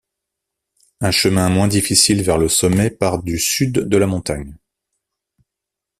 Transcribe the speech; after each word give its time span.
Un 0.99 1.11
chemin 1.11 1.47
moins 1.49 1.67
difficile 1.67 2.23
vers 2.23 2.39
le 2.39 2.47
sommet 2.49 2.89
part 2.89 3.21
du 3.21 3.37
sud 3.37 3.71
de 3.87 3.97
la 3.97 4.07
montagne. 4.07 4.57